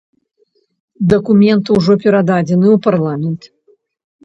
Дакумент 1.11 1.65
ужо 1.75 1.93
перададзены 2.05 2.67
ў 2.75 2.83
парламент. 2.89 3.41